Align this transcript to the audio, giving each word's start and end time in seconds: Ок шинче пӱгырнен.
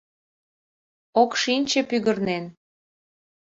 Ок 1.21 1.31
шинче 1.41 1.81
пӱгырнен. 1.89 2.43